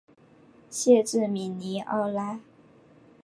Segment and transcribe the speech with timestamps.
[0.71, 2.39] 县治米尼奥拉。